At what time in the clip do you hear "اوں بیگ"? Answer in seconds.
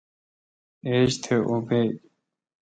1.47-1.89